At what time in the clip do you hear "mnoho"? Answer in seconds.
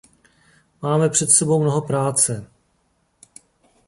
1.61-1.81